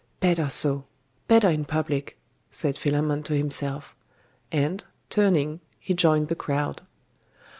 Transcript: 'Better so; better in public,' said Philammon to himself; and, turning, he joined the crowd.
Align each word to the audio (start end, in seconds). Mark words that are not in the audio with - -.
'Better 0.19 0.49
so; 0.49 0.85
better 1.27 1.47
in 1.47 1.63
public,' 1.63 2.17
said 2.49 2.75
Philammon 2.75 3.21
to 3.21 3.37
himself; 3.37 3.95
and, 4.51 4.83
turning, 5.11 5.59
he 5.79 5.93
joined 5.93 6.27
the 6.27 6.33
crowd. 6.35 6.81